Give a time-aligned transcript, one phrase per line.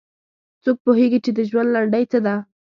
[0.63, 2.35] څوک پوهیږي چې د ژوند لنډۍ څه ده